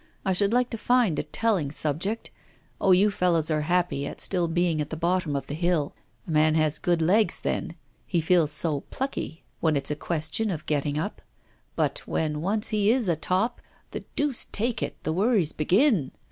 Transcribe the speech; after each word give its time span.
I 0.25 0.33
should 0.33 0.51
like 0.51 0.71
to 0.71 0.79
find 0.79 1.19
a 1.19 1.21
telling 1.21 1.69
subject. 1.69 2.31
Ah, 2.81 2.89
you 2.89 3.11
fellows 3.11 3.51
are 3.51 3.61
happy 3.61 4.07
at 4.07 4.19
still 4.19 4.47
being 4.47 4.81
at 4.81 4.89
the 4.89 4.97
bottom 4.97 5.35
of 5.35 5.45
the 5.45 5.53
hill. 5.53 5.93
A 6.27 6.31
man 6.31 6.55
has 6.55 6.79
good 6.79 7.03
legs 7.03 7.39
then, 7.39 7.75
he 8.07 8.19
feels 8.19 8.49
so 8.51 8.79
plucky 8.89 9.43
when 9.59 9.77
it's 9.77 9.91
a 9.91 9.95
question 9.95 10.49
of 10.49 10.65
getting 10.65 10.97
up. 10.97 11.21
But 11.75 11.99
when 12.07 12.41
once 12.41 12.69
he 12.69 12.89
is 12.91 13.07
a 13.07 13.15
top, 13.15 13.61
the 13.91 14.03
deuce 14.15 14.45
take 14.45 14.81
it! 14.81 14.97
the 15.03 15.13
worries 15.13 15.51
begin. 15.53 16.09